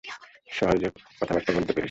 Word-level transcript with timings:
সহজে 0.49 0.87
কথাবার্তা 1.19 1.51
বলতে 1.53 1.61
পেরেছি। 1.67 1.79